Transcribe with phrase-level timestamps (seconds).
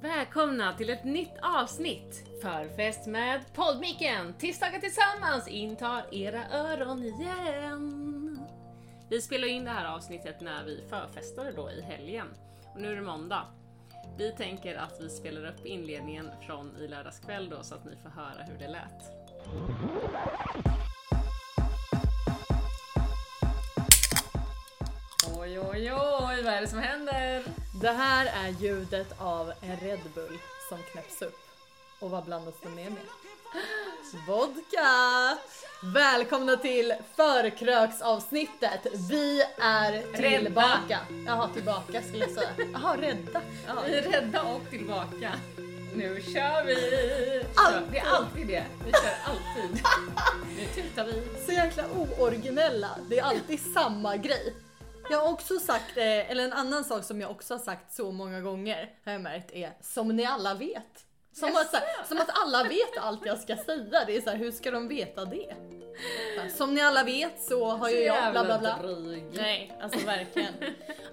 [0.00, 2.24] Välkomna till ett nytt avsnitt!
[2.42, 4.34] Förfest med poddmicken!
[4.38, 8.40] Tisdagar tillsammans intar era öron igen!
[9.10, 12.26] Vi spelar in det här avsnittet när vi förfestade då i helgen.
[12.74, 13.46] Och nu är det måndag.
[14.18, 17.96] Vi tänker att vi spelar upp inledningen från i lördags kväll då så att ni
[18.02, 19.28] får höra hur det lät.
[25.38, 27.44] Oj, oj, oj, vad är det som händer?
[27.80, 30.38] Det här är ljudet av en Red Bull
[30.68, 31.38] som knäpps upp.
[32.00, 33.02] Och vad blandas det med med?
[34.26, 35.38] Vodka!
[35.94, 38.86] Välkomna till förkröksavsnittet.
[39.10, 40.98] Vi är tillbaka.
[41.26, 42.50] Jaha, tillbaka skulle jag säga.
[42.72, 43.40] Jaha, rädda.
[43.66, 43.82] Jaha.
[43.86, 45.32] Vi är rädda och tillbaka.
[45.94, 47.44] Nu kör vi!
[47.56, 47.92] Alltid.
[47.92, 48.64] Det är alltid det.
[48.84, 49.82] Vi kör alltid.
[50.56, 51.22] Nu tutar vi.
[51.46, 52.90] Så jäkla ooriginella.
[53.08, 54.54] Det är alltid samma grej.
[55.10, 58.12] Jag har också sagt, eh, eller en annan sak som jag också har sagt så
[58.12, 61.04] många gånger har jag märkt är som ni alla vet.
[61.32, 64.04] Som att, här, som att alla vet allt jag ska säga.
[64.06, 65.54] Det är så här, hur ska de veta det?
[66.56, 68.78] Som ni alla vet så har ju jag bla bla bla.
[68.82, 69.24] dryg.
[69.32, 70.52] Nej, alltså verkligen.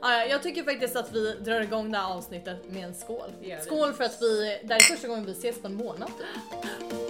[0.01, 3.31] Ja, ja, jag tycker faktiskt att vi drar igång det här avsnittet med en skål.
[3.61, 6.11] Skål för att vi, det här är första gången vi ses på en månad.
[6.17, 7.04] typ.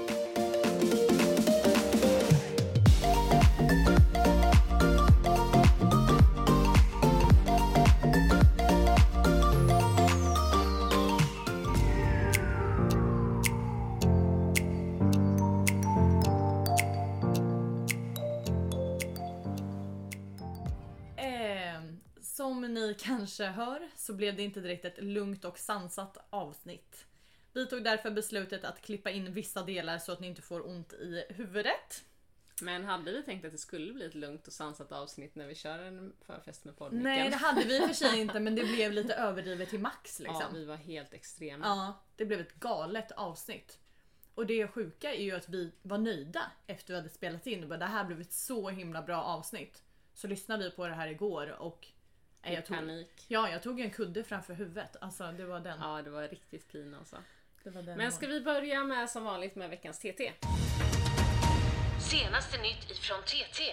[23.38, 27.06] Kanske hör så blev det inte direkt ett lugnt och sansat avsnitt.
[27.54, 30.94] Vi tog därför beslutet att klippa in vissa delar så att ni inte får ont
[30.94, 32.06] i huvudet.
[32.62, 35.56] Men hade vi tänkt att det skulle bli ett lugnt och sansat avsnitt när vi
[35.56, 37.04] kör en förfest med poddmicken?
[37.04, 39.80] Nej det hade vi i och för sig inte men det blev lite överdrivet till
[39.80, 40.42] max liksom.
[40.42, 41.66] Ja, vi var helt extrema.
[41.66, 43.80] Ja, det blev ett galet avsnitt.
[44.36, 47.70] Och det sjuka är ju att vi var nöjda efter vi hade spelat in och
[47.70, 49.84] bara det här blev ett så himla bra avsnitt.
[50.14, 51.88] Så lyssnade vi på det här igår och
[52.46, 53.26] nej, I jag tog, panik.
[53.28, 54.96] ja, jag tog en kudde framför huvudet.
[55.02, 55.80] Alltså det var den.
[55.82, 57.18] Ja, det var riktigt pin alltså.
[57.64, 60.34] Det var den Men ska vi börja med som vanligt med veckans TT?
[62.12, 63.64] Senaste nytt ifrån TT.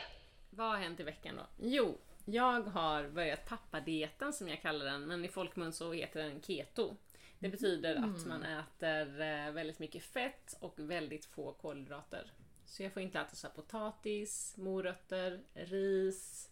[0.50, 1.42] Vad har hänt i veckan då?
[1.60, 6.42] Jo, jag har börjat pappadieten som jag kallar den, men i folkmun så heter den
[6.42, 6.96] keto.
[7.38, 12.32] Det betyder att man äter eh, väldigt mycket fett och väldigt få kolhydrater.
[12.66, 16.50] Så jag får inte äta så här potatis, morötter, ris,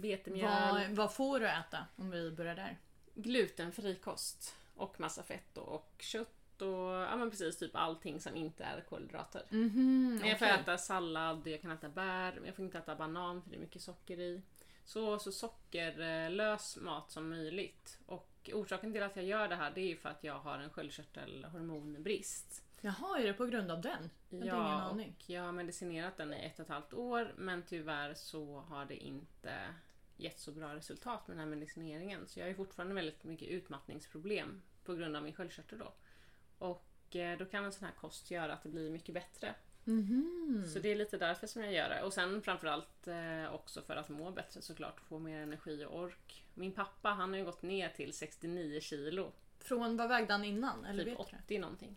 [0.00, 2.78] vetemjöl, vad, vad får du äta om vi börjar där?
[3.14, 8.64] glutenfri kost och massa fett och kött och ja men precis typ allting som inte
[8.64, 9.42] är kolhydrater.
[9.50, 12.94] Mhm, Men jag får äta sallad, jag kan äta bär, men jag får inte äta
[12.96, 14.42] banan för det är mycket socker i.
[14.84, 17.98] Så, så sockerlös mat som möjligt.
[18.06, 20.58] Och orsaken till att jag gör det här det är ju för att jag har
[20.58, 22.62] en sköldkörtelhormonbrist.
[22.80, 24.10] Jaha, är det på grund av den?
[24.28, 25.14] Jag hade ingen Ja, aning.
[25.26, 28.96] jag har medicinerat den i ett och ett halvt år men tyvärr så har det
[28.96, 29.74] inte
[30.22, 32.26] gett så bra resultat med den här medicineringen.
[32.26, 35.92] Så jag har fortfarande väldigt mycket utmattningsproblem på grund av min sköldkörtel då.
[36.58, 39.54] Och eh, då kan en sån här kost göra att det blir mycket bättre.
[39.84, 40.64] Mhm.
[40.72, 42.02] Så det är lite därför som jag gör det.
[42.02, 45.00] Och sen framförallt eh, också för att må bättre såklart.
[45.00, 46.44] Få mer energi och ork.
[46.54, 49.32] Min pappa han har ju gått ner till 69 kilo.
[49.58, 50.84] Från vad vägde han innan?
[50.84, 51.36] Eller Typ vet du?
[51.44, 51.96] 80 någonting.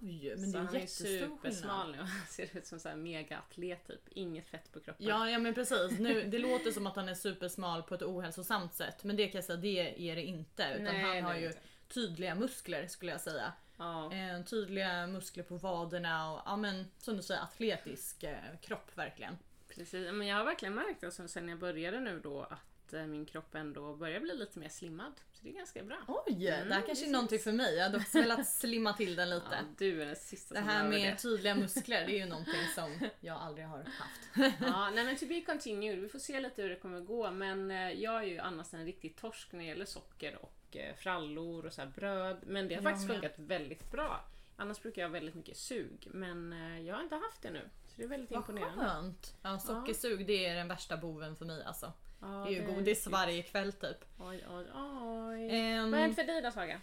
[0.00, 1.30] Oj, men så det är han är jättestor skillnad.
[1.38, 1.98] supersmal nu.
[2.02, 4.08] Han ser ut som en megaatlet typ.
[4.08, 5.06] Inget fett på kroppen.
[5.06, 5.98] Ja, ja men precis.
[5.98, 9.04] Nu, det låter som att han är supersmal på ett ohälsosamt sätt.
[9.04, 10.62] Men det kan jag säga, det är det inte.
[10.74, 11.58] Utan Nej, han har är ju inte.
[11.88, 13.52] tydliga muskler skulle jag säga.
[13.76, 14.12] Ja.
[14.12, 19.38] Eh, tydliga muskler på vaderna och ja men som du säger atletisk eh, kropp verkligen.
[19.68, 20.12] Precis.
[20.12, 23.54] Men jag har verkligen märkt alltså, sen jag började nu då att eh, min kropp
[23.54, 25.12] ändå börjar bli lite mer slimmad.
[25.40, 25.96] Så det är ganska bra.
[26.08, 26.34] Oj,
[26.68, 27.74] det här kanske är någonting för mig.
[27.76, 29.46] Jag hade också velat slimma till den lite.
[29.50, 31.16] Ja, du är den sista Det här med det.
[31.18, 34.20] tydliga muskler det är ju någonting som jag aldrig har haft.
[34.60, 35.98] Ja, nej men to be continued.
[35.98, 37.30] Vi får se lite hur det kommer gå.
[37.30, 40.94] Men eh, jag är ju annars en riktig torsk när det gäller socker och eh,
[40.96, 42.36] frallor och så bröd.
[42.46, 43.16] Men det har Jag faktiskt med.
[43.20, 44.24] funkat väldigt bra.
[44.56, 46.08] Annars brukar jag ha väldigt mycket sug.
[46.10, 47.68] Men eh, jag har inte haft det nu.
[47.86, 48.84] Så det är väldigt Vad imponerande.
[48.84, 49.34] skönt.
[49.42, 51.92] Ja, sockersug det är den värsta boven för mig alltså.
[52.20, 53.12] Ja, Det är ju godis riktigt.
[53.12, 54.04] varje kväll typ.
[54.18, 55.48] Oj, oj, oj.
[55.50, 56.78] Ehm, Vad har för dig då Saga?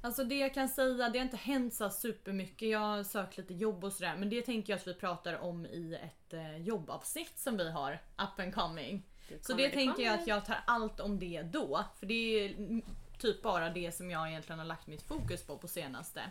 [0.00, 2.68] Alltså det jag kan säga, det har inte hänt så supermycket.
[2.68, 4.16] Jag har sökt lite jobb och sådär.
[4.16, 7.92] Men det tänker jag att vi pratar om i ett eh, jobbavsnitt som vi har,
[8.18, 9.02] up and coming.
[9.40, 11.84] Så det det tänker jag att jag tar allt om det då.
[11.98, 12.54] För det är
[13.18, 16.22] typ bara det som jag egentligen har lagt mitt fokus på på senaste.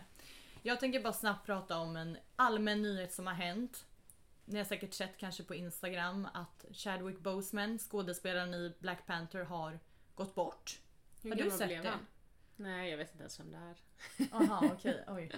[0.62, 3.84] Jag tänker bara snabbt prata om en allmän nyhet som har hänt.
[4.48, 9.78] Ni har säkert sett kanske på Instagram att Chadwick Boseman, skådespelaren i Black Panther, har
[10.14, 10.80] gått bort.
[11.22, 11.88] Hur Har du sett blev det?
[11.88, 12.06] han?
[12.56, 13.76] Nej, jag vet inte ens vem det är.
[14.32, 15.04] Aha, okej.
[15.08, 15.32] Oj.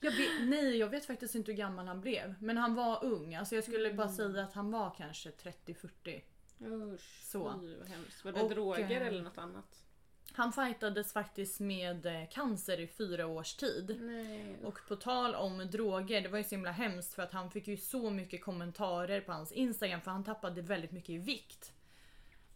[0.00, 2.34] Jag vet, nej, jag vet faktiskt inte hur gammal han blev.
[2.40, 3.34] Men han var ung.
[3.34, 6.22] Alltså jag skulle bara säga att han var kanske 30-40.
[6.60, 7.60] Usch, Så.
[7.60, 8.24] fy vad hemskt.
[8.24, 9.84] Var det Och, droger eh, eller något annat?
[10.32, 13.98] Han fightades faktiskt med eh, cancer i fyra års tid.
[14.00, 14.56] Nej.
[14.64, 17.68] Och på tal om droger, det var ju så himla hemskt för att han fick
[17.68, 21.72] ju så mycket kommentarer på hans Instagram för han tappade väldigt mycket i vikt.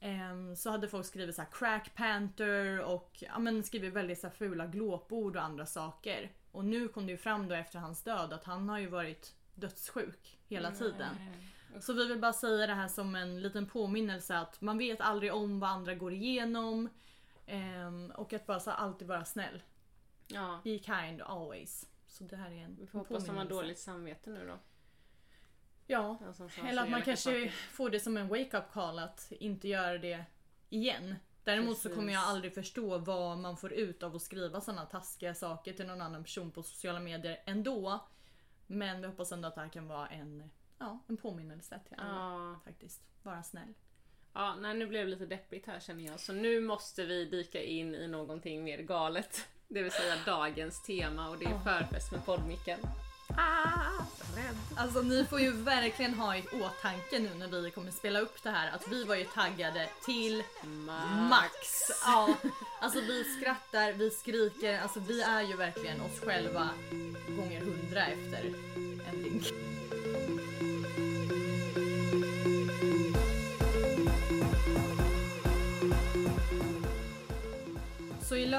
[0.00, 4.26] Ehm, så hade folk skrivit så här crack panther och ja, men skrivit väldigt så
[4.26, 6.30] här fula glåpord och andra saker.
[6.52, 9.34] Och nu kom det ju fram då efter hans död att han har ju varit
[9.54, 11.16] dödssjuk hela tiden.
[11.18, 11.82] Nej.
[11.82, 15.34] Så vi vill bara säga det här som en liten påminnelse att man vet aldrig
[15.34, 16.88] om vad andra går igenom.
[17.46, 19.62] Ehm, och att bara så alltid vara snäll.
[20.26, 21.88] Ja, Be kind always.
[22.06, 24.58] Så det här är en vi får hoppas att de har dåligt samvete nu då.
[25.86, 27.48] Ja, eller så att man kanske saker.
[27.50, 30.24] får det som en wake-up call att inte göra det
[30.68, 31.16] igen.
[31.44, 31.96] Däremot så Precis.
[31.96, 35.86] kommer jag aldrig förstå vad man får ut av att skriva sådana taskiga saker till
[35.86, 38.06] någon annan person på sociala medier ändå.
[38.66, 42.14] Men vi hoppas ändå att det här kan vara en, ja, en påminnelse till alla.
[42.14, 43.02] Ja, Faktiskt.
[43.22, 43.74] Vara snäll.
[44.34, 46.20] Ja nej, nu blev det lite deppigt här känner jag.
[46.20, 49.48] Så nu måste vi dyka in i någonting mer galet.
[49.68, 52.78] Det vill säga dagens tema och det är förfest med poddmicken.
[53.28, 54.04] Ah,
[54.36, 54.56] rädd.
[54.76, 58.50] Alltså ni får ju verkligen ha i åtanke nu när vi kommer spela upp det
[58.50, 60.42] här att vi var ju taggade till
[61.30, 61.50] max.
[62.04, 62.34] Ja,
[62.80, 66.68] alltså vi skrattar, vi skriker, alltså vi är ju verkligen oss själva
[67.36, 68.44] gånger hundra efter
[69.10, 69.73] en drink.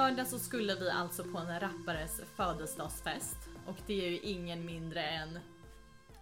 [0.10, 5.04] Lördag så skulle vi alltså på en rappares födelsedagsfest och det är ju ingen mindre
[5.04, 5.40] än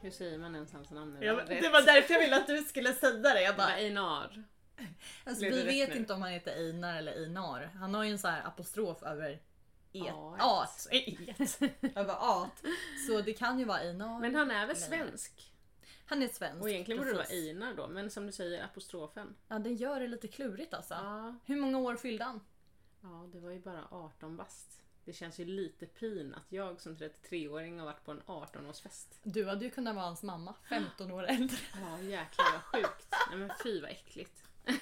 [0.02, 1.18] Hur säger man ens hans namn?
[1.22, 1.48] Ja, Rätt.
[1.48, 3.42] det var därför jag ville att du skulle säga det.
[3.42, 4.44] Jag bara, Einar.
[5.24, 5.96] alltså, vi vet nu?
[5.96, 7.70] inte om han heter Einar eller Einar.
[7.80, 9.40] Han har ju en sån här apostrof över
[9.94, 10.14] et.
[10.40, 10.88] At.
[10.92, 11.62] Et.
[11.98, 12.64] över at.
[13.08, 14.20] Så det kan ju vara Einar.
[14.20, 15.52] Men han är väl svensk?
[16.06, 16.62] Han är svensk.
[16.62, 17.28] Och egentligen borde det vara.
[17.28, 19.36] Einar då, men som du säger apostrofen.
[19.48, 20.94] Ja, det gör det lite klurigt alltså.
[20.94, 21.36] Ja.
[21.46, 22.42] Hur många år fyllde han?
[23.04, 24.80] Ja, det var ju bara 18 bast.
[25.06, 29.08] Det känns ju lite pin att jag som 33-åring har varit på en 18-årsfest.
[29.24, 31.58] Du hade ju kunnat vara hans mamma, 15 år äldre.
[31.82, 33.08] Ja jäklar vad sjukt.
[33.30, 34.44] Nej men fy vad äckligt.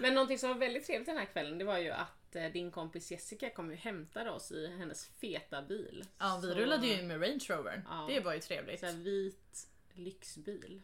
[0.00, 2.70] men någonting som var väldigt trevligt den här kvällen det var ju att eh, din
[2.70, 6.04] kompis Jessica kom ju hämtade oss i hennes feta bil.
[6.18, 7.82] Ja, vi Så- rullade ju in med Range Rover.
[7.88, 8.06] Ja.
[8.08, 8.80] Det var ju trevligt.
[8.80, 10.82] Så här vit lyxbil.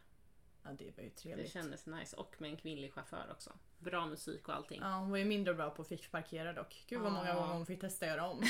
[0.63, 1.53] Ja, det var ju Det trevligt.
[1.53, 3.53] kändes nice och med en kvinnlig chaufför också.
[3.79, 4.81] Bra musik och allting.
[4.83, 6.85] Ja, hon var ju mindre bra på att fickparkera dock.
[6.89, 7.35] Gud vad många Ja.
[7.35, 8.43] gånger hon fick testa göra om.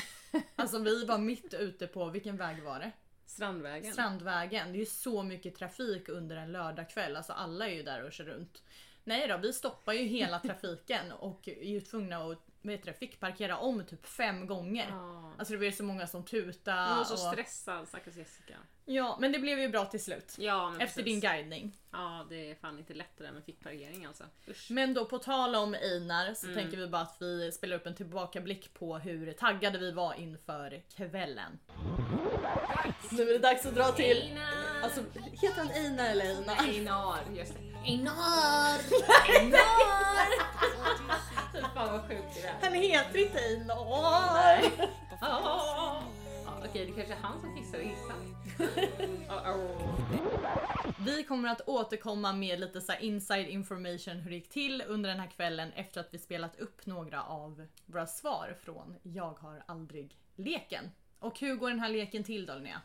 [0.56, 2.92] Alltså vi var mitt ute på, vilken väg var det?
[3.26, 3.92] Strandvägen.
[3.92, 4.72] Strandvägen.
[4.72, 7.16] Det är ju så mycket trafik under en lördagkväll.
[7.16, 8.62] Alltså alla är ju där och kör runt.
[9.04, 13.56] Nej då, vi stoppar ju hela trafiken och är ju tvungna att vet du, fickparkera
[13.58, 14.86] om typ fem gånger.
[14.90, 15.32] Ja.
[15.38, 16.88] Alltså det var ju så många som tutade.
[16.88, 17.18] Hon var så och...
[17.32, 18.54] stressad stackars Jessica.
[18.84, 20.34] Ja, men det blev ju bra till slut.
[20.38, 21.04] Ja, Efter precis.
[21.04, 21.76] din guidning.
[21.92, 24.24] Ja, det är fan inte lätt det där med fickparkering alltså.
[24.48, 24.66] Usch.
[24.70, 26.58] Men då på tal om Einar så Mm.
[26.62, 30.82] tänker vi bara att vi spelar upp en tillbakablick på hur taggade vi var inför
[30.96, 31.58] kvällen.
[33.10, 34.22] Nu är det dags att dra till...
[34.22, 34.80] Einar!
[34.82, 35.00] Alltså,
[35.42, 36.56] heter han Einar eller Einar?
[36.68, 37.60] Einar, just det.
[37.84, 38.78] Einar!
[39.38, 40.26] Einar!
[41.80, 42.54] Fan vad sjukt det är.
[42.62, 44.88] Han heter inte Einar!
[45.20, 46.02] Ja,
[46.64, 48.16] Okej, det kanske är han som kissar och hissar.
[49.28, 50.00] Oh.
[51.06, 55.10] Vi kommer att återkomma med lite så här inside information hur det gick till under
[55.10, 59.62] den här kvällen efter att vi spelat upp några av våra svar från Jag har
[59.66, 60.90] aldrig leken.
[61.18, 62.80] Och hur går den här leken till då Linnea?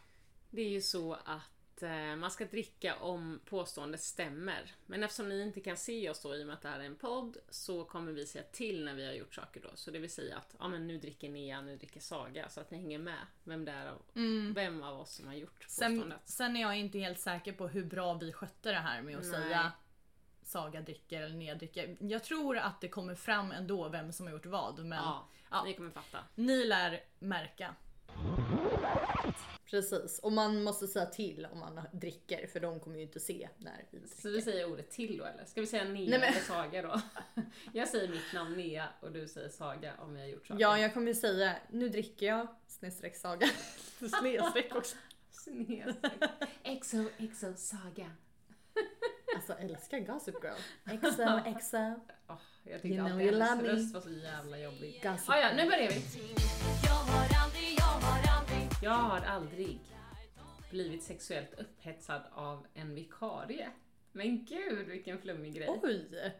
[0.49, 4.71] Det är ju så att eh, man ska dricka om påståendet stämmer.
[4.85, 6.83] Men eftersom ni inte kan se oss då i och med att det här är
[6.83, 9.69] en podd så kommer vi säga till när vi har gjort saker då.
[9.75, 12.49] Så det vill säga att ja, men nu dricker Nea, nu dricker Saga.
[12.49, 14.01] Så att ni hänger med vem det är av,
[14.55, 16.21] vem av oss som har gjort Sen, påståendet.
[16.29, 19.23] sen är jag inte helt säker på hur bra vi skötte det här med att
[19.25, 19.31] Nej.
[19.31, 19.71] säga
[20.43, 21.97] Saga dricker eller Linnea dricker.
[21.99, 25.63] Jag tror att det kommer fram ändå vem som har gjort vad men Ja, ja.
[25.63, 26.19] ni kommer fatta.
[26.35, 27.75] ni lär märka.
[29.69, 33.49] Precis, och man måste säga till om man dricker för de kommer ju inte se
[33.57, 34.21] när vi dricker.
[34.21, 35.45] Så vi säger ordet till då eller?
[35.45, 37.01] Ska vi säga Nea Nej, men- eller Saga då?
[37.73, 40.61] Jag säger mitt namn Nea och du säger Saga om jag har gjort saker.
[40.61, 43.47] Ja, jag kommer ju säga nu dricker jag snedstreck Saga.
[44.19, 44.95] snedstreck också.
[45.31, 46.13] Snedstreck.
[46.63, 48.11] Exo, exo, Saga.
[49.35, 50.97] Alltså älskar Gossip Girl.
[50.99, 51.77] XO, XO.
[52.27, 55.01] Oh, jag tyckte You know alltid hennes röst var så jävla jobbig.
[55.03, 56.01] Gossip Ah, ja, nu börjar vi.
[58.85, 59.79] Jag har aldrig,
[60.69, 63.69] blivit sexuellt upphetsad av en vikarie.
[64.11, 65.79] Men gud vilken flummig grej.
[65.83, 66.35] Oj!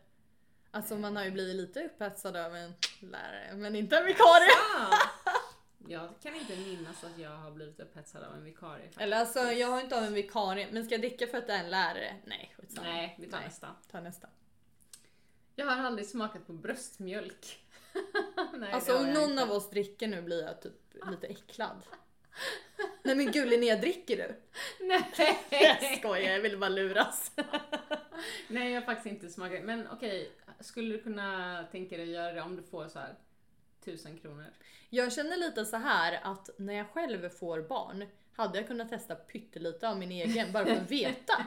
[0.72, 4.50] Alltså man har ju blivit lite upphetsad av en lärare, men inte en vikarie.
[4.80, 4.98] Ah,
[5.88, 8.82] jag kan inte minnas att jag har blivit upphetsad av en vikarie.
[8.84, 9.02] faktiskt.
[9.02, 11.54] Eller alltså jag har inte av en vikarie, men ska jag dricka för att det
[11.54, 12.16] är en lärare?
[12.26, 12.88] Nej, skitsamma.
[12.88, 13.48] Nej, vi tar Nej.
[13.48, 13.76] nästa.
[13.92, 14.28] Ta nästa.
[15.56, 17.66] Jag har aldrig smakat på bröstmjölk.
[18.58, 19.44] Nej, Alltså om någon inte.
[19.44, 21.82] av oss dricker nu blir jag typ lite äcklad.
[23.04, 24.36] Nej men gud Linnea, dricker du?
[24.86, 25.04] Jag
[25.50, 25.98] Nej!
[26.00, 27.32] skojar, jag ville bara luras.
[28.48, 29.64] Nej, jag har faktiskt inte smakat.
[29.64, 33.16] Men okej, skulle du kunna tänka dig att göra det om du får så här
[33.86, 34.46] tusen kronor?
[34.90, 39.16] Jag känner lite så här att när jag själv får barn hade jag kunnat testa
[39.16, 41.46] pyttelite av min egen bara för att veta.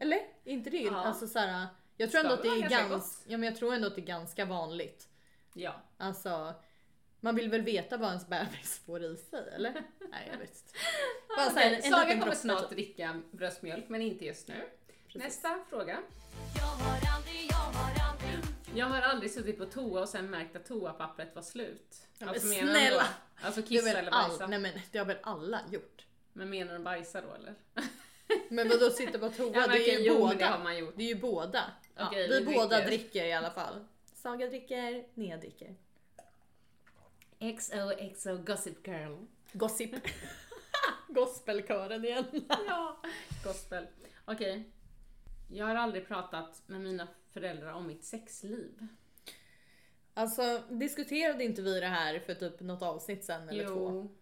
[0.00, 0.20] Eller?
[0.44, 0.76] Inte det?
[0.76, 0.96] Ja.
[0.96, 3.86] Alltså så här, jag tror ändå att det är ganska, ja, men jag tror ändå
[3.86, 5.08] att det är ganska vanligt.
[5.54, 5.82] Ja.
[5.96, 6.54] Alltså,
[7.20, 9.72] man vill väl veta vad ens bebis får i sig, eller?
[10.10, 10.78] Nej, jag vet inte.
[11.36, 12.70] Bara så här, Okej, en Saga liten kommer snart typ.
[12.70, 14.54] dricka bröstmjölk, men inte just nu.
[15.06, 15.22] Precis.
[15.22, 15.98] Nästa fråga.
[16.56, 20.56] Jag har aldrig, jag har aldrig Jag har aldrig suttit på toa och sen märkt
[20.56, 21.96] att toapappret var slut.
[22.18, 23.02] Ja, men Alltså, du snälla!
[23.02, 24.46] då- Alltså kissa eller all, bajsa?
[24.46, 26.06] nej, men det har väl alla gjort?
[26.32, 27.54] Men menar du bajsa då eller?
[28.48, 29.50] Men vadå sitta på toa?
[29.54, 30.28] Ja, men det är ju jo, båda.
[30.28, 30.94] men det har man gjort.
[30.96, 31.64] Det är ju båda.
[31.96, 32.86] Ja, Okej, vi vi båda dricker.
[32.86, 33.84] dricker i alla fall.
[34.14, 35.74] Saga dricker, Nea dricker.
[37.40, 39.16] XOXO Gossip Girl.
[39.52, 39.90] Gossip.
[41.08, 42.24] Gospelkören igen.
[42.66, 43.02] Ja,
[43.44, 43.86] gospel.
[44.24, 44.70] Okej.
[45.50, 48.86] Jag har aldrig pratat med mina föräldrar om mitt sexliv.
[50.14, 53.90] Alltså diskuterade inte vi det här för typ något avsnitt sen eller två?
[53.90, 54.14] Jo.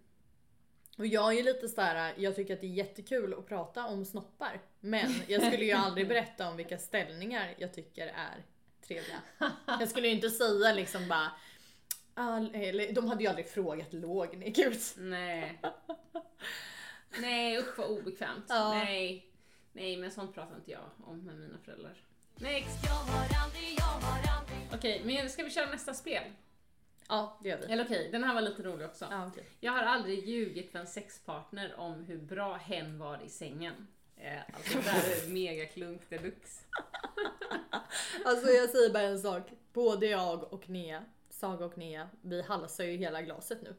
[0.98, 4.04] Och jag är ju lite såhär, jag tycker att det är jättekul att prata om
[4.04, 4.60] snoppar.
[4.80, 8.44] Men jag skulle ju aldrig berätta om vilka ställningar jag tycker är
[8.86, 9.22] trevliga.
[9.66, 11.32] Jag skulle ju inte säga liksom bara
[12.18, 14.80] "Ah, eller, de hade ju aldrig frågat låg ni gud.
[14.96, 15.60] Nej.
[17.18, 18.44] Nej usch vad obekvämt.
[18.48, 18.70] Ja.
[18.70, 19.26] Nej.
[19.72, 21.96] Nej men sånt pratar inte jag om med mina föräldrar.
[22.34, 22.84] Next!
[22.84, 26.22] Jag har aldrig, jag har aldrig Okej, men ska vi köra nästa spel?
[27.08, 27.72] Ja det gör vi.
[27.72, 29.06] Eller okej, den här var lite rolig också.
[29.10, 29.44] Ja, okej.
[29.60, 33.86] Jag har aldrig ljugit för en sexpartner om hur bra hen var i sängen.
[34.16, 36.64] Eh, alltså det där är mega klunk deluxe.
[38.24, 39.42] Alltså jag säger bara en sak.
[39.72, 41.04] Både jag och Nea,
[41.36, 43.74] Saga och Nea, vi halsar ju hela glaset nu.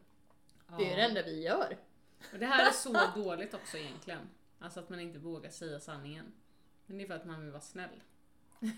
[0.77, 1.77] Det är ju det enda vi gör.
[2.33, 4.29] Och det här är så dåligt också egentligen.
[4.59, 6.33] Alltså att man inte vågar säga sanningen.
[6.85, 8.01] Men det är för att man vill vara snäll.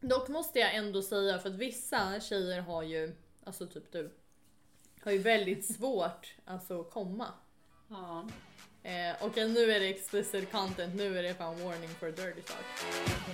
[0.00, 4.10] Dock måste jag ändå säga för att vissa tjejer har ju, alltså typ du,
[5.02, 7.28] har ju väldigt svårt alltså att komma.
[7.88, 8.28] Ja.
[8.84, 12.66] Eh, Okej nu är det explicit content, nu är det fan warning for dirty talk.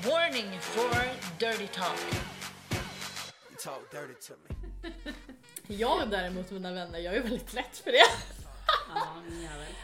[0.07, 1.05] Warning for
[1.39, 1.99] dirty talk.
[3.51, 4.55] You talk dirty to me.
[5.77, 8.05] Jag däremot mina vänner, jag är väldigt lätt för det.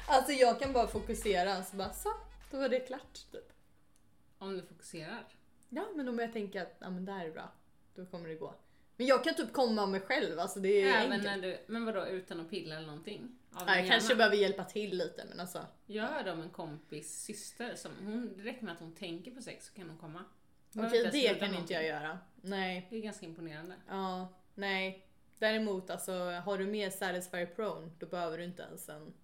[0.07, 2.13] Alltså jag kan bara fokusera så bara så,
[2.51, 3.53] då var det klart typ.
[4.39, 5.27] Om du fokuserar.
[5.69, 7.53] Ja men om jag tänker att ja, men det här är bra,
[7.95, 8.55] då kommer det gå.
[8.97, 11.25] Men jag kan typ komma av mig själv, alltså det är Även enkelt.
[11.25, 13.39] när du, men vadå utan att pilla eller någonting?
[13.55, 15.67] Ja, jag kanske behöver hjälpa till lite men alltså.
[15.87, 19.43] Jag hörde om en kompis syster som, hon, det räcker med att hon tänker på
[19.43, 20.25] sex så kan hon komma.
[20.77, 21.87] Okej inte det kan gjort inte jag någonting.
[21.87, 22.19] göra.
[22.43, 22.87] Nej.
[22.91, 23.75] Det är ganska imponerande.
[23.89, 25.07] Ja, nej.
[25.39, 29.15] Däremot alltså har du med Satisfyer Prone då behöver du inte ens en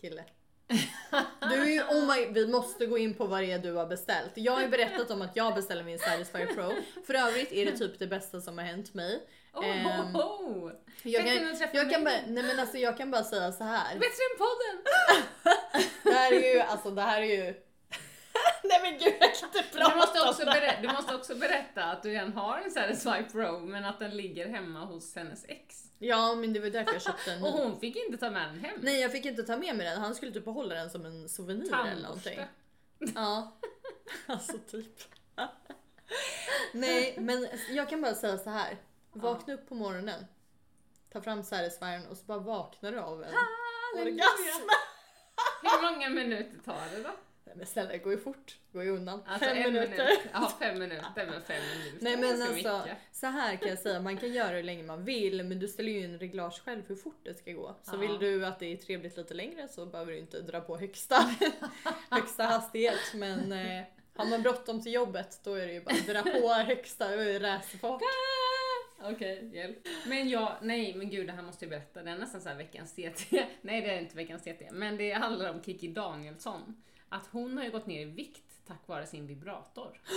[0.00, 0.24] kille.
[1.40, 3.86] Du är ju, oh my, vi måste gå in på vad det är du har
[3.86, 4.32] beställt.
[4.34, 6.72] Jag har ju berättat om att jag beställer min Satisfyer Pro.
[7.06, 9.22] För övrigt är det typ det bästa som har hänt mig.
[9.52, 10.72] Oh, Ehm, oh, oh.
[11.02, 12.24] Jag kan, jag bara, mig.
[12.26, 13.94] nej men alltså jag kan bara säga så här.
[13.94, 14.94] Bättre än podden!
[16.02, 17.54] Det här är ju, alltså det här är ju...
[18.70, 21.84] nej men gud jag kan inte Du måste, prata också berätta, du måste också berätta
[21.84, 25.84] att du redan har en Satisfy Pro men att den ligger hemma hos hennes ex.
[25.98, 28.60] Ja men det var därför jag köpte en Och hon fick inte ta med den
[28.60, 28.78] hem.
[28.82, 31.28] Nej jag fick inte ta med mig den, han skulle typ behålla den som en
[31.28, 32.40] souvenir eller någonting.
[33.14, 33.58] Ja,
[34.26, 34.98] alltså typ.
[36.72, 38.76] Nej, men jag kan bara säga så här.
[39.12, 40.26] Vakna upp på morgonen,
[41.12, 43.34] ta fram Satisfyern och så bara vaknar du av en
[43.94, 44.68] orgasm.
[45.62, 47.10] Hur många minuter tar det då?
[47.50, 48.58] Nej, Men snälla, det går ju fort.
[48.72, 49.22] Det går ju undan.
[49.26, 49.90] Alltså Fem minuter.
[49.90, 50.18] minut.
[50.32, 51.04] Ja, fem minuter.
[51.16, 52.96] Men fem minuter Nej men alltså, mycket.
[53.12, 55.92] så här kan jag säga, man kan göra hur länge man vill men du ställer
[55.92, 57.76] ju in reglage själv hur fort det ska gå.
[57.82, 57.98] Så Ja.
[57.98, 61.16] vill du att det är trevligt lite längre så behöver du inte dra på högsta,
[62.10, 63.14] högsta hastighet.
[63.14, 63.82] Men eh,
[64.14, 68.02] har man bråttom till jobbet då är det ju bara att dra på högsta racerfart.
[69.02, 69.78] Okej, hjälp.
[70.06, 72.02] Men jag, nej men gud det här måste jag berätta.
[72.02, 73.46] Det är nästan så veckans TT.
[73.62, 74.68] Nej det är inte veckans TT.
[74.72, 76.82] Men det handlar om Kiki Danielsson.
[77.12, 80.00] Att hon har ju gått ner i vikt tack vare sin vibrator.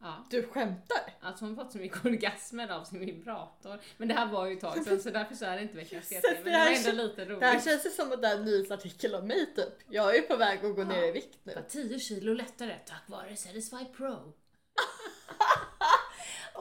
[0.00, 0.26] Ja.
[0.30, 1.14] Du skämtar?
[1.20, 3.78] Alltså hon fått så mycket orgasmer av sin vibrator.
[3.96, 6.10] Men det här var ju ett tag sedan så därför så är det inte veckans
[6.12, 6.36] Jesus, TT.
[6.36, 7.40] det Men det var ändå kän- lite roligt.
[7.40, 9.74] Det här känns ju som att en nyhetsartikel om mig typ.
[9.88, 11.54] Jag är på väg att gå ner i vikt nu.
[11.54, 14.32] Bara 10 kilo lättare tack vare Satisfy Pro.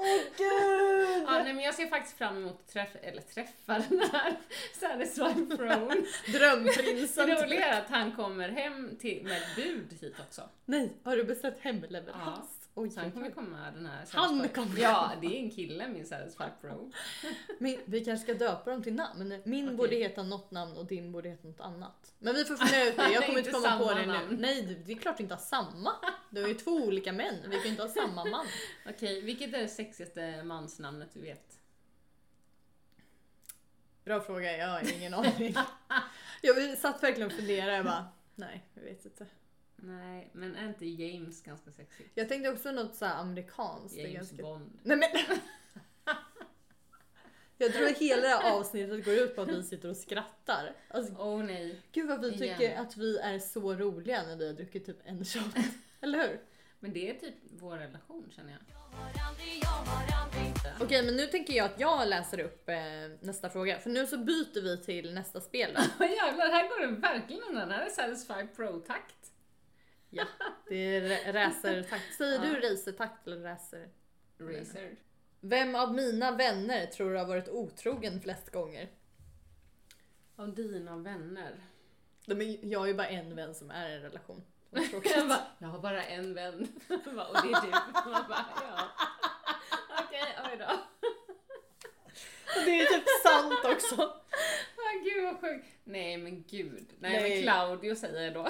[0.04, 1.24] Åh gud!
[1.28, 4.36] Ja, nej, men jag ser faktiskt fram emot att träffa, eller träffa den här
[4.80, 5.92] Satisfy Pro.
[6.40, 7.28] Drömprinsen.
[7.28, 10.42] Det roliga är att han kommer hem till, med bud hit också.
[10.66, 12.53] Nej, har du beställt hemleverans?
[12.76, 16.06] Oj, Så han kommer komma den här Han kommer Ja, det är en kille min.
[17.60, 19.42] Min, vi kanske ska döpa dem till namn.
[19.46, 19.78] Min Okej.
[19.78, 22.14] borde heta något namn och din borde heta något annat.
[22.20, 23.10] Men vi får fundera ut det.
[23.14, 24.06] Jag kommer inte komma på det nu.
[24.06, 24.38] namn.
[24.40, 25.92] Nej, det- är klart vi inte har samma.
[26.30, 27.36] Det är ju två olika män.
[27.48, 28.46] Vi kan inte ha samma man.
[28.90, 31.60] Okej, vilket är det sexigaste mansnamnet du vet?
[34.06, 35.56] Bra fråga, jag har ingen aning.
[36.42, 37.76] Jag satt verkligen och funderade.
[37.76, 39.26] Jag bara, nej, jag vet inte.
[39.86, 42.10] Nej, men är inte James ganska sexigt?
[42.16, 43.96] Jag tänkte också något så här amerikanskt.
[43.96, 44.44] Det James ganska...
[44.44, 44.80] Bond.
[44.84, 45.38] Nej men!
[47.58, 50.76] Jag tror att hela det här avsnittet går ut på att vi sitter och skrattar.
[50.88, 51.82] Alltså, oh, nej.
[51.92, 52.40] gud vad vi Igen.
[52.40, 55.56] tycker att vi är så roliga när vi har druckit typ en shot.
[56.02, 56.42] Eller hur?
[56.80, 58.62] Men det är typ vår relation känner jag.
[60.82, 62.76] Okej men nu tänker jag att jag läser upp eh,
[63.20, 63.80] nästa fråga.
[63.80, 65.72] För nu så byter vi till nästa spel.
[66.00, 67.72] jävlar, här går det verkligen undan.
[67.72, 69.23] Här är Satisfy Pro-takt.
[70.16, 70.26] Ja,
[70.70, 72.14] det är ra- racertakt.
[72.18, 73.90] Säger du racertakt eller racer?
[74.38, 74.96] Racer.
[75.40, 78.88] Vem av mina vänner tror du har varit otrogen flest gånger?
[80.36, 81.56] Av dina vänner.
[82.26, 84.44] De är, jag har ju bara en vän som är i en relation.
[84.72, 86.68] Jag, bara, jag har bara en vän.
[86.90, 86.98] Och
[87.44, 87.72] det är du.
[88.12, 88.88] Man bara, ja.
[90.06, 90.80] Okej, oj då.
[92.66, 94.02] Det är typ sant också.
[94.78, 95.68] Ah, gud vad sjukt.
[95.84, 96.88] Nej men gud.
[97.00, 97.30] Nej, Nej.
[97.34, 98.48] men Claudio säger jag då.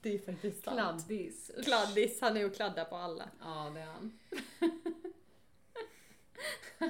[0.00, 0.76] Det är faktiskt sant.
[0.76, 1.50] Kladdis.
[1.58, 1.64] Usch.
[1.64, 3.28] Kladdis, han är ju och kladdar på alla.
[3.40, 4.18] Ja det är han.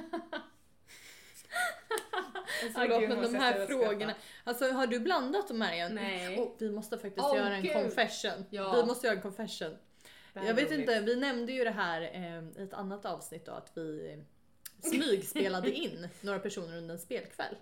[2.63, 4.15] Alltså, Ah, gud, de här frågorna.
[4.43, 5.95] Alltså har du blandat de här igen?
[5.95, 6.39] Nej.
[6.39, 7.73] Oh, vi måste faktiskt Åh, göra en gud.
[7.73, 8.45] confession.
[8.49, 8.75] Ja.
[8.75, 9.77] Vi måste göra en confession.
[10.33, 10.79] Jag vet roligt.
[10.79, 14.19] inte, vi nämnde ju det här eh, i ett annat avsnitt då att vi eh,
[14.89, 17.55] smygspelade in några personer under en spelkväll.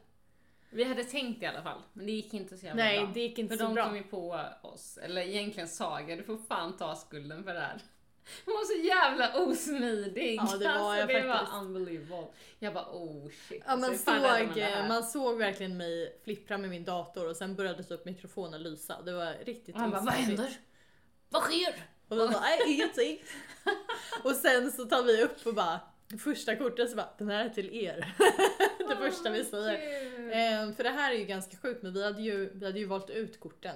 [0.78, 3.12] Vi hade tänkt i alla fall, men det gick inte så jävla Nej, bra.
[3.14, 3.86] det gick inte för så de bra.
[3.86, 4.98] kom ju på oss.
[4.98, 7.82] Eller egentligen Saga, du får fan ta skulden för det här.
[8.46, 10.36] Hon var så jävla osmidig.
[10.36, 11.54] Ja, det var alltså, jag det faktiskt.
[11.54, 12.28] var unbelievable.
[12.60, 13.64] Jag bara oh shit.
[13.68, 17.56] Ja, man, räddar såg, eh, man såg verkligen mig flippra med min dator och sen
[17.56, 19.02] började typ mikrofonen lysa.
[19.02, 20.40] Det var riktigt Och han bara, vad osmidigt.
[20.40, 20.58] händer?
[21.30, 21.74] Vad sker?
[22.08, 23.20] Och vi bara, nej ingenting.
[24.24, 25.80] och sen så tar vi upp och bara,
[26.20, 28.16] första kortet så bara, den här är till er.
[28.90, 29.74] det första vi säger.
[30.28, 32.86] Eh, för det här är ju ganska sjukt men vi hade ju, vi hade ju
[32.86, 33.76] valt ut korten.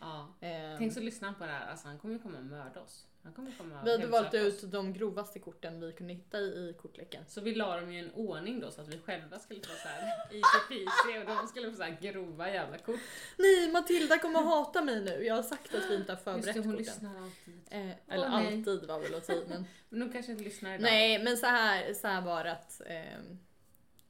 [0.00, 0.34] Ja.
[0.40, 3.04] Eh, Tänk så lyssna på det här, alltså han kommer ju komma och mörda oss.
[3.22, 4.34] Han kommer komma vi hade valt oss.
[4.34, 7.24] ut de grovaste korten vi kunde hitta i, i kortleken.
[7.28, 9.88] Så vi la dem i en ordning då så att vi själva skulle få så
[9.88, 10.00] här
[10.32, 13.00] easy peasy och de skulle få så här grova jävla kort.
[13.36, 15.24] Nej Matilda kommer hata mig nu.
[15.24, 16.76] Jag har sagt att vi inte har Just förberett det, hon korten.
[16.76, 17.60] lyssnar alltid.
[17.70, 18.46] Eh, eller nej.
[18.46, 19.64] alltid var väl att men.
[19.88, 20.82] Men de kanske inte lyssnar idag.
[20.82, 23.38] Nej men så här, så här var att ehm,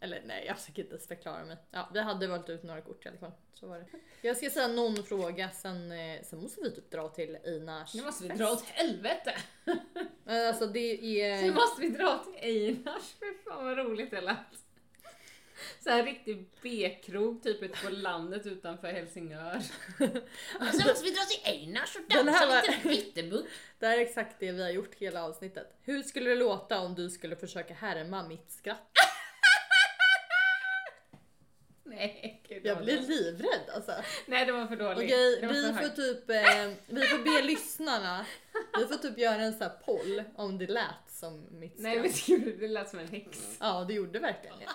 [0.00, 1.56] eller nej, jag försöker inte ens förklara mig.
[1.70, 3.32] Ja, vi hade valt ut några kort i alla fall.
[3.54, 3.86] Så var det.
[4.28, 8.02] Jag ska säga någon fråga, sen, eh, sen måste vi typ dra till Einars Nu
[8.02, 9.34] måste vi dra åt helvete!
[10.24, 11.42] Men Alltså det är...
[11.42, 14.36] Nu måste vi dra till Einars, för fan vad roligt det lät.
[15.80, 19.56] Så här riktig B-krog typ ute på landet utanför Helsingör.
[19.56, 23.46] Och så måste vi dra till Einars och dansa var- lite hittebugg.
[23.78, 25.76] Det här är exakt det vi har gjort hela avsnittet.
[25.82, 28.90] Hur skulle det låta om du skulle försöka härma mitt skratt?
[31.98, 33.92] Nej, gud, Jag blir livrädd alltså.
[34.26, 34.98] Nej, det var för dåligt.
[35.04, 35.96] Okej, Det vi får högt.
[35.96, 38.26] typ, eh, vi får be lyssnarna,
[38.78, 41.82] vi får typ göra en sån här poll om det lät som mitt skratt.
[41.82, 43.56] Nej, men gud, det lät som en häx.
[43.60, 44.66] Ja, det gjorde verkligen det.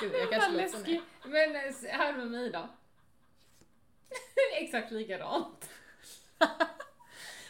[0.00, 1.02] Gud, jag kanske lät som läskigt.
[1.24, 2.68] Men eh, här med mig då.
[4.60, 5.70] Exakt likadant.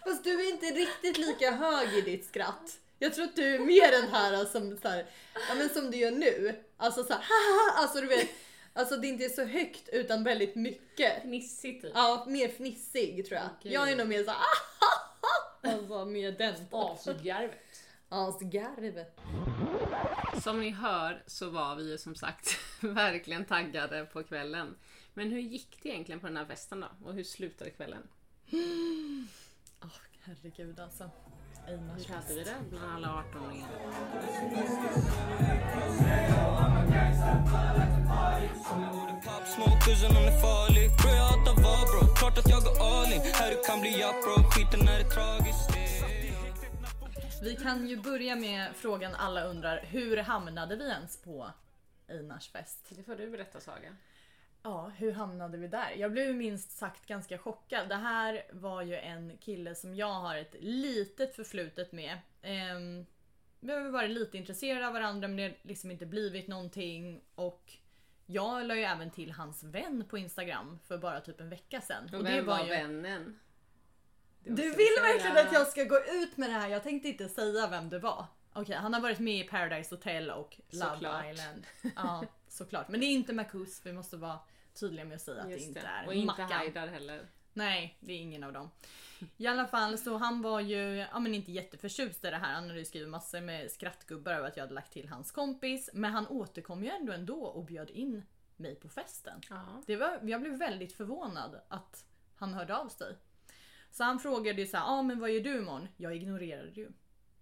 [0.05, 2.79] Fast du är inte riktigt lika hög i ditt skratt.
[2.99, 5.07] Jag tror att du är mer den här som, så här,
[5.49, 6.65] ja, men som du gör nu.
[6.77, 8.29] Alltså så här, haha, alltså du vet.
[8.73, 11.23] Alltså det inte är så högt utan väldigt mycket.
[11.23, 11.93] Fnissig typ.
[11.95, 13.49] Ja, mer fnissig tror jag.
[13.59, 13.73] Okej.
[13.73, 14.41] Jag är nog mer så här,
[15.73, 16.55] alltså mer den.
[16.71, 17.87] Asgarvet.
[18.09, 19.21] Asgarvet.
[20.43, 24.77] Som ni hör så var vi ju som sagt verkligen taggade på kvällen.
[25.15, 27.09] Men hur gick det egentligen på den här festen då?
[27.09, 28.09] Och hur slutade kvällen?
[29.83, 29.91] Åh
[30.27, 31.11] herregud alltså.
[31.69, 33.69] Einars Hur hade vi det bland alla 18-åringar?
[39.25, 42.77] Pop smoke cause hon är farlig Bro jag hatar var bro, klart att jag går
[42.83, 45.71] all in Här du kan bli japp bro, skiten är tragisk
[47.43, 49.85] Vi kan ju börja med frågan alla undrar.
[49.89, 51.51] Hur hamnade vi ens på
[52.09, 52.87] Einars fest?
[52.89, 53.97] Det får du berätta Saga.
[54.67, 55.91] Ja, hur hamnade vi där?
[55.97, 57.89] Jag blev minst sagt ganska chockad.
[57.89, 62.19] Det här var ju en kille som jag har ett litet förflutet med.
[62.43, 63.07] Ehm,
[63.61, 67.21] vi har varit lite intresserade av varandra men det har liksom inte blivit någonting.
[67.35, 67.73] Och
[68.27, 72.05] jag la ju även till hans vän på Instagram för bara typ en vecka sedan.
[72.15, 73.39] Och vem var, vännen?
[74.45, 75.13] Det måste Du vi vill säga.
[75.13, 76.69] verkligen att jag ska gå ut med det här.
[76.69, 78.27] Jag tänkte inte säga vem det var.
[78.53, 81.25] Okej, han har varit med i Paradise Hotel och Love Såklart.
[81.33, 81.67] Island.
[81.97, 82.89] Ja, såklart.
[82.89, 83.81] Men det är inte Marcus.
[83.87, 84.39] Vi måste vara
[84.81, 85.87] tydliga med att säga att det inte det.
[85.87, 86.53] är Och inte Mackan.
[86.53, 87.27] Haidar heller.
[87.53, 88.71] Nej, det är ingen av dem.
[89.37, 92.55] I alla fall så han var ju ja, men inte jätteförtjust i det här.
[92.55, 95.91] Han hade ju skrivit massor med skrattgubbar över att jag hade lagt till hans kompis.
[95.93, 98.23] Men han återkom ju ändå ändå och bjöd in
[98.57, 99.41] mig på festen.
[99.51, 99.83] Ja.
[99.87, 102.05] Det var, jag blev väldigt förvånad att
[102.37, 103.17] han hörde av sig.
[103.91, 105.89] Så han frågade ju så här, ah, men vad gör du imorgon?
[105.97, 106.91] Jag ignorerade ju.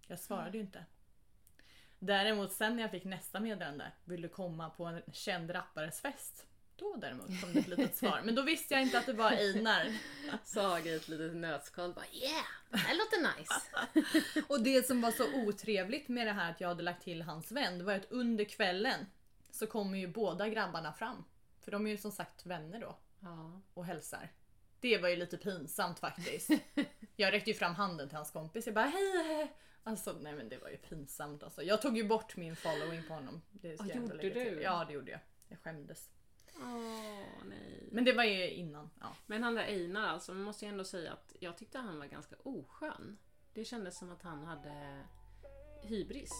[0.07, 0.85] Jag svarade ju inte.
[1.99, 6.47] Däremot sen när jag fick nästa meddelande, vill du komma på en känd rappares fest?
[6.77, 8.21] Då däremot kom det ett litet svar.
[8.25, 9.97] Men då visste jag inte att det var Einar.
[10.43, 14.41] Saga i ett litet nötskal bara yeah, det här låter nice.
[14.47, 17.51] Och det som var så otrevligt med det här att jag hade lagt till hans
[17.51, 19.05] vän, det var att under kvällen
[19.51, 21.23] så kommer ju båda grabbarna fram.
[21.61, 22.97] För de är ju som sagt vänner då.
[23.19, 23.61] Ja.
[23.73, 24.31] och hälsar.
[24.79, 26.49] Det var ju lite pinsamt faktiskt.
[27.15, 28.65] Jag räckte ju fram handen till hans kompis.
[28.65, 29.51] Jag bara hej.
[29.83, 31.63] Alltså nej men det var ju pinsamt alltså.
[31.63, 33.41] Jag tog ju bort min following på honom.
[33.51, 34.61] Det Ah, gjorde du?
[34.61, 35.19] Ja det gjorde jag.
[35.47, 36.09] Jag skämdes.
[36.57, 37.89] Åh nej.
[37.91, 38.89] Men det var ju innan.
[38.99, 39.15] Ja.
[39.25, 42.05] Men han där Einar alltså, man måste ju ändå säga att jag tyckte han var
[42.05, 43.17] ganska oskön.
[43.53, 45.03] Det kändes som att han hade
[45.81, 46.31] hybris.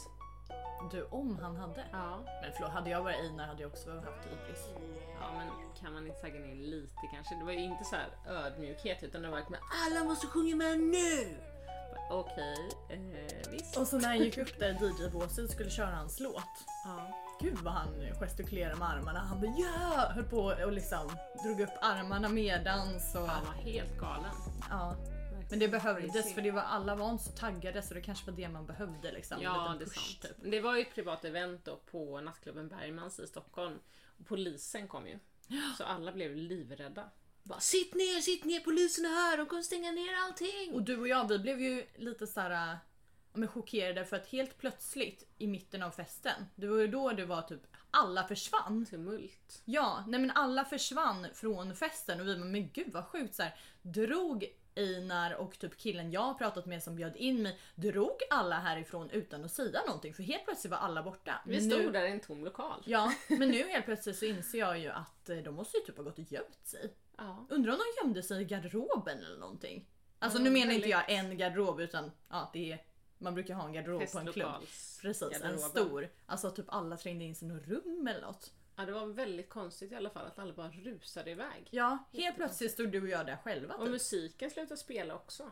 [0.91, 1.85] Du om han hade.
[1.91, 2.23] Ja.
[2.41, 4.65] Men förlåt, hade jag varit Einar hade jag också haft hybris.
[5.21, 7.35] Ja men kan man inte säga ner lite kanske?
[7.35, 10.79] Det var ju inte så här ödmjukhet utan det var verkligen alla måste sjunga med
[10.79, 11.37] nu!
[12.09, 13.77] Okej, eh, visst.
[13.77, 16.65] Och så när han gick upp där i DJ-båset skulle köra hans låt.
[16.85, 17.24] Ja.
[17.39, 17.87] Gud vad han
[18.19, 19.19] gestikulerade med armarna.
[19.19, 20.11] Han bara ja!
[20.15, 21.11] Höll på och liksom
[21.43, 23.27] drog upp armarna medans och...
[23.27, 24.31] Han var helt galen.
[24.69, 24.95] Ja.
[25.49, 28.37] Men det behövdes för det var, alla var inte så taggade så det kanske var
[28.37, 29.41] det man behövde liksom.
[29.41, 30.21] Ja, det är sant.
[30.21, 30.51] typ.
[30.51, 33.79] Det var ju ett privat event då på nattklubben Bergmans i Stockholm.
[34.19, 35.19] Och polisen kom ju.
[35.77, 37.09] Så alla blev livrädda.
[37.43, 40.73] Bara, sitt ner, sitt ner, polisen är här, de kommer stänga ner allting!
[40.73, 42.77] Och du och jag vi blev ju lite så här, ja,
[43.35, 47.25] men chockerade för att helt plötsligt i mitten av festen, det var ju då det
[47.25, 48.85] var typ alla försvann.
[48.85, 49.61] Tumult.
[49.65, 53.43] Ja, nej men alla försvann från festen och vi bara men gud vad sjukt så
[53.43, 54.45] här, Drog
[54.75, 59.09] Einar och typ killen jag har pratat med som bjöd in mig, drog alla härifrån
[59.09, 61.41] utan att säga någonting för helt plötsligt var alla borta.
[61.45, 62.83] Vi stod nu, där i en tom lokal.
[62.85, 65.97] Ja, men nu helt plötsligt så inser jag ju att eh, de måste ju typ
[65.97, 66.93] ha gått och gömt sig.
[67.17, 67.45] Ja.
[67.49, 69.85] Undrar om de gömde sig i garderoben eller någonting.
[70.19, 72.83] Alltså Ja, nu menar inte väldigt- jag en garderob utan ja, det är,
[73.25, 74.51] man brukar ha en garderob på en klubb.
[75.01, 75.59] Precis, en garderoben.
[75.69, 76.09] stor.
[76.25, 78.53] Alltså typ alla trängde in sig i något rum eller något.
[78.75, 81.67] Ja, det var väldigt konstigt i alla fall att alla bara rusade iväg.
[81.71, 83.73] Ja, helt plötsligt stod du och jag där själva.
[83.73, 83.91] Och Typ.
[83.91, 85.51] musiken slutade spela också.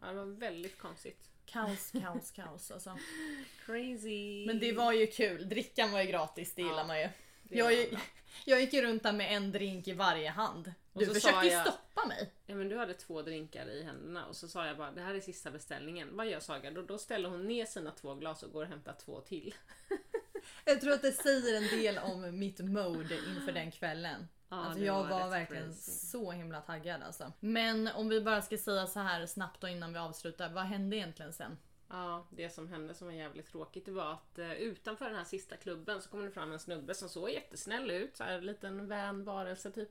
[0.00, 1.30] Ja, det var väldigt konstigt.
[1.46, 2.96] Kaos, kaos, kaos alltså.
[3.66, 4.46] Crazy!
[4.46, 5.48] Men det var ju kul.
[5.48, 7.08] Drickan var ju gratis, det gillar Ja, man ju.
[7.48, 7.98] Jag,
[8.44, 10.72] jag gick ju runt där med en drink i varje hand.
[10.92, 12.32] Och Du försökte ju jag- stoppa mig.
[12.46, 15.14] Ja, men du hade två drinkar i händerna och så sa jag bara det här
[15.14, 16.16] är sista beställningen.
[16.16, 16.70] Vad gör Saga?
[16.70, 19.54] Då, då ställer hon ner sina två glas och går och hämtar två till.
[20.64, 24.28] Jag tror att det säger en del om mitt mode inför den kvällen.
[24.48, 25.90] Ja, alltså jag var var, verkligen crazy.
[25.90, 27.32] så himla taggad alltså.
[27.40, 30.48] Men om vi bara ska säga så här snabbt då innan vi avslutar.
[30.48, 31.58] Vad hände egentligen sen?
[31.88, 35.24] Ja, det som hände som var jävligt tråkigt det var att eh, utanför den här
[35.24, 38.46] sista klubben så kom det fram en snubbe som såg jättesnäll ut, så här, en
[38.46, 39.90] liten vän varelse typ.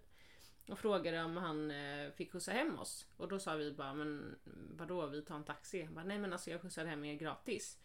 [0.67, 3.05] Och frågade om han eh, fick skjutsa hem oss.
[3.17, 4.35] Och då sa vi bara, men
[4.77, 5.83] vadå, vi tar en taxi?
[5.83, 7.77] Han bara, Nej men alltså jag skjutsar hem er gratis.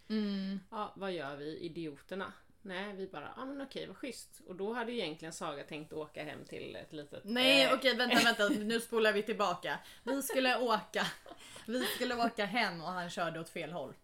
[0.70, 2.32] Ja, vad gör vi, idioterna?
[2.62, 4.40] Nej, vi bara, ja men okej, vad schysst.
[4.46, 7.24] Och då hade egentligen Saga tänkt åka hem till ett litet...
[7.24, 9.78] Nej eh, okej vänta vänta nu spolar vi tillbaka.
[10.02, 11.06] Vi skulle åka.
[11.66, 13.94] Vi skulle åka hem och han körde åt fel håll.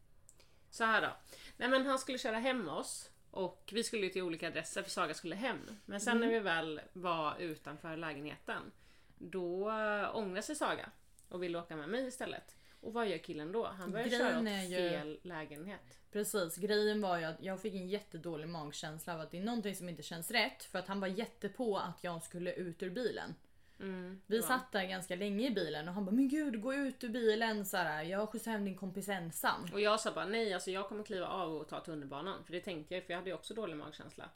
[0.71, 1.17] Så här då.
[1.57, 4.91] Nej men han skulle köra hem oss och vi skulle ju till olika adresser för
[4.91, 5.59] Saga skulle hem.
[5.87, 6.29] Men sen Mm.
[6.29, 8.73] när vi väl var utanför lägenheten
[9.19, 9.71] då
[10.15, 10.91] ångrade sig Saga
[11.29, 12.57] och ville åka med mig istället.
[12.81, 13.67] Och vad gör killen då?
[13.67, 15.99] Han börjar Grejen köra åt ju- fel lägenhet.
[16.13, 19.75] Precis, grejen var ju att jag fick en jättedålig magkänsla av att det är någonting
[19.77, 23.35] som inte känns rätt för att han var jättepå att jag skulle ut ur bilen.
[23.81, 27.05] Mm, Vi satt där ganska länge i bilen och han bara men gud gå ut
[27.05, 29.67] ur bilen så här, jag skjutsar hem din kompis ensam.
[29.73, 32.45] Och jag sa bara nej, alltså jag kommer kliva av och ta tunnelbanan.
[32.45, 34.31] För det tänkte jag, för jag hade ju också dålig magkänsla.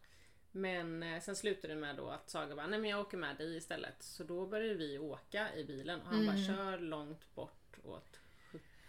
[0.52, 3.36] Men eh, sen slutade det med då att Saga bara, nej men jag åker med
[3.36, 4.02] dig istället.
[4.02, 8.17] Så då började vi åka i bilen och han bara kör långt bort åt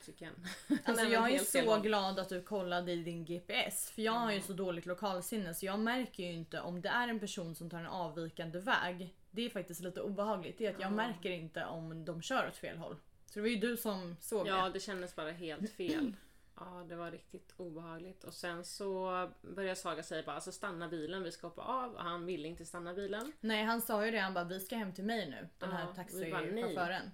[0.03, 0.35] cykeln.
[0.85, 3.91] Alltså jag är så glad att du kollade i din GPS.
[3.91, 7.07] För jag har ju så dåligt lokalsinne så jag märker ju inte om det är
[7.07, 9.15] en person som tar en avvikande väg.
[9.31, 10.57] Det är faktiskt lite obehagligt.
[10.57, 12.95] Det är att jag märker inte om de kör åt fel håll.
[13.25, 14.71] Så det var ju du som såg Ja, det.
[14.73, 16.13] det kändes bara helt fel.
[16.55, 18.23] Ja, det var riktigt obehagligt.
[18.23, 21.93] Och sen så började Saga säga bara alltså stanna bilen, vi ska hoppa av.
[21.95, 23.31] Och han ville inte stanna bilen.
[23.39, 25.47] Nej han sa ju det, han bara vi ska hem till mig nu.
[25.59, 27.11] Den här Ja, taxichauffören.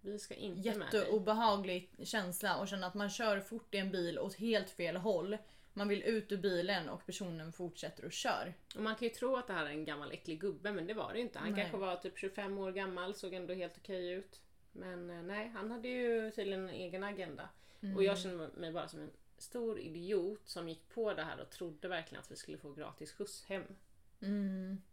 [0.00, 0.68] Vi ska inte.
[0.68, 5.36] Jätteobehaglig känsla och känna att man kör fort i en bil åt helt fel håll.
[5.72, 8.54] Man vill ut ur bilen och personen fortsätter och kör.
[8.76, 10.94] Och man kan ju tro att det här är en gammal äcklig gubbe, men det
[10.94, 11.38] var det ju inte.
[11.38, 11.60] Han Nej.
[11.60, 14.40] kanske var typ 25 år gammal, såg ändå helt okej ut.
[14.72, 17.48] Men eh, nej, han hade ju tydligen en egen agenda.
[17.96, 21.50] Och jag kände mig bara som en stor idiot som gick på det här och
[21.50, 23.62] trodde verkligen att vi skulle få gratis skjuts hem.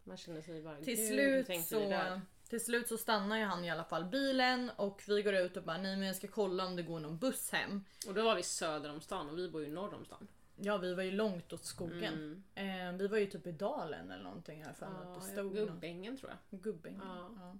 [0.04, 0.84] Man kände sig bara, Mm.
[0.84, 3.70] Till "Gud, hur slut, tänkte vi så, där?" Till slut så stannar ju han i
[3.70, 6.76] alla fall bilen och vi går ut och bara nej men jag ska kolla om
[6.76, 7.84] det går någon buss hem.
[8.08, 10.28] Och då var vi söder om stan och vi bor ju norr om stan.
[10.56, 12.44] Ja vi var ju långt åt skogen.
[12.54, 15.42] Eh, vi var ju typ i dalen eller någonting här för mig att det Ja,
[15.42, 16.60] någon- Gubbängen tror jag.
[16.60, 17.00] Gubbängen.
[17.04, 17.30] Ja.
[17.38, 17.56] Ja.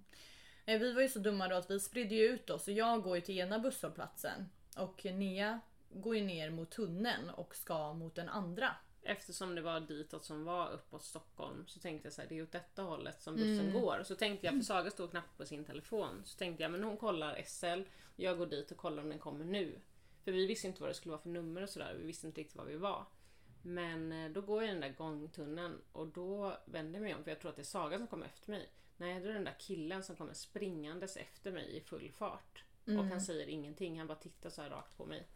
[0.73, 3.03] Eh, Vi var ju så dumma då att vi spridde ju ut oss och jag
[3.03, 5.59] går ju till ena busshållplatsen och Nea
[5.93, 8.75] går ju ner mot tunneln och ska mot den andra.
[9.09, 12.43] Eftersom det var ditåt som var uppåt Stockholm så tänkte jag så här, det är
[12.43, 14.03] åt detta hållet som bussen går.
[14.03, 16.21] Så tänkte jag, för Saga stod knappt på sin telefon.
[16.25, 17.81] Så tänkte jag, men hon kollar SL,
[18.15, 19.81] jag går dit och kollar om den kommer nu.
[20.23, 22.41] För vi visste inte vad det skulle vara för nummer och sådär, vi visste inte
[22.41, 23.05] riktigt var vi var.
[23.61, 27.23] Men eh, då går jag i den där gångtunneln och då vänder jag mig om
[27.23, 28.69] för jag tror att det är Saga som kommer efter mig.
[28.97, 32.63] Nej, då är det den där killen som kommer springandes efter mig i full fart.
[32.85, 35.27] Och han säger ingenting, han bara tittar så rakt på mig.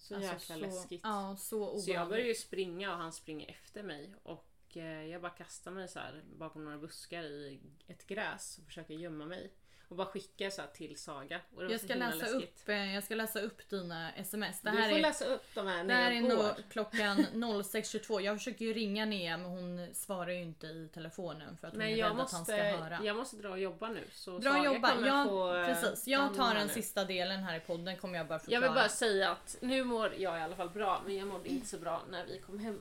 [0.00, 1.00] Så jäkla så, läskigt.
[1.04, 1.84] Ja, så obehagligt.
[1.84, 5.70] Så jag börjar ju springa och han springer efter mig och eh, jag bara kastar
[5.70, 9.52] mig så här bakom några buskar i ett gräs och försöker gömma mig.
[9.90, 11.40] Och bara skickar så till Saga.
[11.54, 12.60] Och det var Jag så ska, läsa läskigt.
[12.62, 14.60] upp, eh, jag ska läsa upp dina sms.
[14.60, 16.42] Det Du här får är, läsa upp de här det här när är jag går.
[16.44, 18.20] nog klockan 06.22.
[18.20, 21.78] Jag försöker ju ringa Nea men hon svarar ju inte i telefonen för att hon
[21.78, 23.00] Nej är rädd att han ska måste, höra.
[23.04, 24.04] jag måste dra och jobba nu.
[24.12, 24.94] Så Dra Saga och jobba.
[24.94, 26.06] kommer Jag, få, eh, precis.
[26.08, 26.72] Jag tar den nu.
[26.72, 28.62] sista delen här i podden kommer jag bara förklara.
[28.62, 31.48] Jag vill bara säga att nu mår jag i alla fall bra, men jag mådde
[31.48, 32.80] inte så bra när vi kom hem.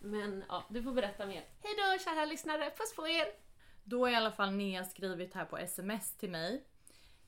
[0.00, 1.44] Men ja, du får berätta mer.
[1.62, 3.26] Hej då kära lyssnare, puss på er!
[3.90, 6.64] Då har i alla fall Nea skrivit här på sms till mig.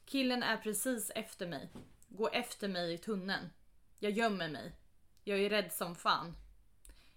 [0.04, 1.68] Killen är precis efter mig.
[2.08, 3.50] Gå efter mig i tunneln.
[3.98, 4.72] Jag gömmer mig.
[5.24, 6.36] Jag är rädd som fan.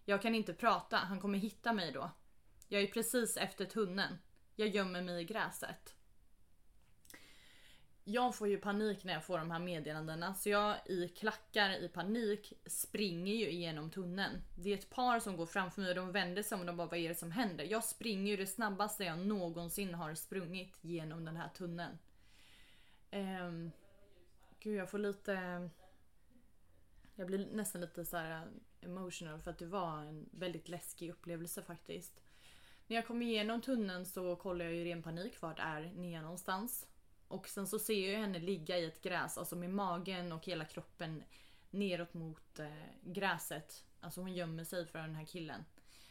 [0.06, 2.12] Jag kan inte prata, han kommer hitta mig då.
[2.68, 4.18] Jag är precis efter tunneln.
[4.56, 5.96] Jag gömmer mig i gräset.
[8.06, 11.88] Jag får ju panik när jag får de här meddelandena så jag i klackar i
[11.88, 14.42] panik springer ju igenom tunneln.
[14.56, 16.78] Det är ett par som går framför mig och de vänder sig om och de
[16.78, 17.64] bara vad är det som händer?
[17.64, 21.98] Jag springer ju det snabbaste jag någonsin har sprungit genom den här tunneln.
[23.12, 23.72] Um,
[24.60, 25.70] gud jag får lite...
[27.16, 31.10] Jag blir nästan lite så här eh, emotional för att det var en väldigt läskig
[31.10, 32.22] upplevelse faktiskt.
[32.88, 36.22] När jag kom igenom tunneln så kollar jag ju i ren panik vart är Nia
[36.22, 36.88] någonstans.
[37.34, 40.66] Och sen så ser jag henne ligga i ett gräs, alltså med magen och hela
[40.66, 41.24] kroppen
[41.70, 42.68] neråt mot eh,
[43.04, 43.86] gräset.
[44.00, 45.66] Alltså hon gömmer sig för den här killen.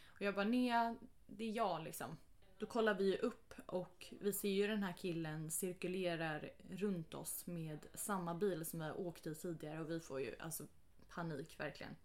[0.07, 0.95] Och jag bara Nea,
[1.27, 2.17] det är jag liksom.
[2.57, 7.85] Då kollar vi upp och vi ser ju den här killen cirkulerar runt oss med
[7.93, 10.63] samma bil som vi åkt i tidigare och vi får ju alltså
[11.09, 11.95] panik verkligen.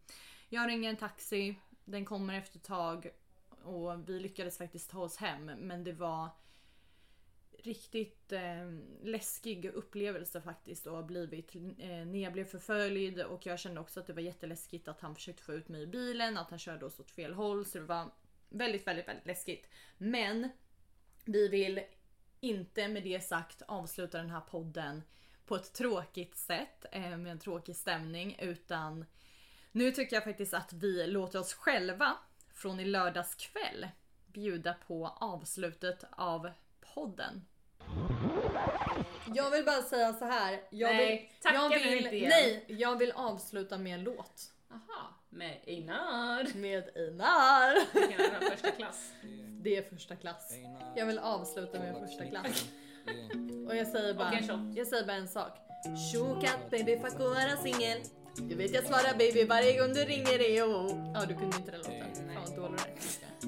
[0.49, 3.11] Jag ringer en taxi, den kommer efter ett tag
[3.63, 6.29] och vi lyckades faktiskt ta oss hem men det var
[7.63, 11.55] riktigt eh, läskig upplevelse faktiskt och har blivit.
[11.55, 15.43] Eh, Nea blev förföljd och jag kände också att det var jätteläskigt att han försökte
[15.43, 18.11] få ut mig i bilen, att han körde oss åt fel håll så det var
[18.49, 19.69] väldigt, väldigt, väldigt läskigt.
[19.99, 20.49] Men
[21.25, 21.81] vi vill
[22.41, 25.03] inte med det sagt avsluta den här podden
[25.47, 29.05] på ett tråkigt sätt eh, med en tråkig stämning utan
[29.73, 32.17] nu tycker jag faktiskt att vi låter oss själva
[32.55, 33.89] från i lördags kväll
[34.27, 36.51] bjuda på avslutet av
[36.99, 37.45] podden.
[39.35, 40.61] Jag vill bara säga så här.
[40.71, 42.29] Jag Nej, vill, tacka jag vill, inte igen.
[42.29, 44.43] Nej, jag vill avsluta med en låt.
[44.71, 46.55] Aha, med Einar.
[46.55, 48.51] Med Einar.
[48.51, 49.13] Första klass?
[49.63, 50.53] Det är första klass.
[50.97, 52.65] Jag vill avsluta med första klass.
[53.69, 55.59] Och jag säger bara, Och jag säger bara en sak.
[56.13, 57.99] Tjokat baby fuck att vara singel.
[58.37, 60.57] Du vet jag svarar baby varje gång du ringer.
[60.57, 62.35] Ja du kunde inte den låten.
[62.35, 63.47] Fan vad dålig du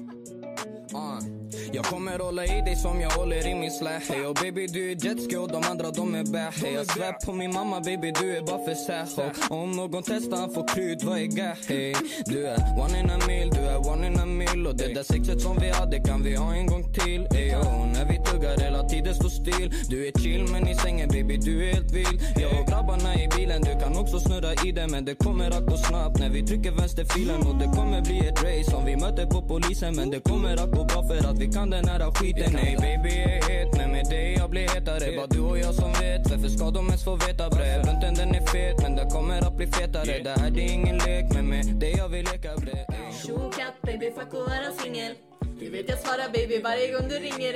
[0.97, 1.40] är.
[1.73, 4.91] Jag kommer hålla i dig som jag håller i min slash hey, Och baby du
[4.91, 8.13] är jetski och de andra de är bä hey, Jag svär på min mamma baby
[8.19, 9.01] du är bara för sär.
[9.49, 11.93] Om någon testar han får krut, vad är gä hey.
[12.25, 14.67] Du är one in a mil, du är one in a mil.
[14.67, 17.27] Och det där sexet som vi hade kan vi ha en gång till.
[17.35, 17.81] Ey, oh.
[17.93, 19.73] När vi tuggar hela tiden står still.
[19.89, 22.21] Du är chill men i sängen baby du är helt vild.
[22.35, 25.65] Jag och grabbarna i bilen du kan också snurra i den men det kommer att
[25.65, 26.19] gå snabbt.
[26.19, 28.75] När vi trycker vänsterfilen och det kommer bli ett race.
[28.75, 31.69] Om vi möter på polisen men det kommer att gå bra för att vi kan
[31.69, 32.53] den här skiten.
[32.53, 35.15] Nej baby är het men med dig jag blir hetare.
[35.17, 36.31] Bara du och jag som vet.
[36.31, 39.57] Varför ska de ens få veta bre Bunten den är fet men den kommer att
[39.57, 40.19] bli fetare.
[40.23, 42.85] Det här det är ingen lek men med dig jag vill leka bre.
[43.25, 45.30] Tjokatt baby fuck och vara singel.
[45.61, 47.53] Du vet jag svarar baby varje gång du ringer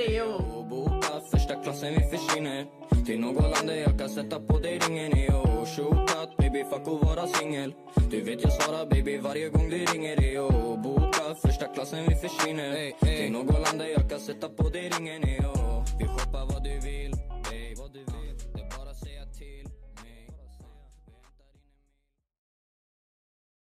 [0.68, 2.66] boka första klassen vi försvinner
[3.06, 6.86] Till något land där jag kan sätta på dig ringen i och Tjokatt baby fuck
[6.88, 7.74] och vara singel.
[8.10, 12.14] Du vet jag svarar baby varje gång du ringer i och Boka första klassen vi
[12.14, 16.46] försvinner Till något land där jag kan sätta på dig ringen i och Vi shoppar
[16.52, 17.15] vad du vill